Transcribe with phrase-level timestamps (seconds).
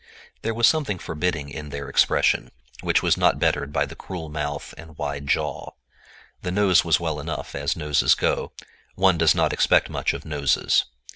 [0.41, 2.49] There was something forbidding in their expression,
[2.81, 5.73] which was not bettered by the cruel mouth and wide jaw.
[6.41, 8.51] The nose was well enough, as noses go;
[8.95, 10.85] one does not expect much of noses.